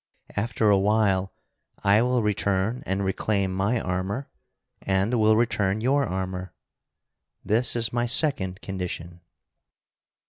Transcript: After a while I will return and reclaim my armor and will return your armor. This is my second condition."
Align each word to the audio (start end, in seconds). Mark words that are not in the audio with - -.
After 0.35 0.67
a 0.71 0.79
while 0.79 1.31
I 1.83 2.01
will 2.01 2.23
return 2.23 2.81
and 2.87 3.05
reclaim 3.05 3.53
my 3.53 3.79
armor 3.79 4.31
and 4.81 5.13
will 5.13 5.35
return 5.35 5.79
your 5.79 6.07
armor. 6.07 6.55
This 7.45 7.75
is 7.75 7.93
my 7.93 8.07
second 8.07 8.61
condition." 8.63 9.21